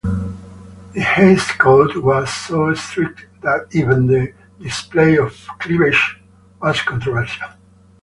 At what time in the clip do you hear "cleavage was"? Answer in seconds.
5.59-6.81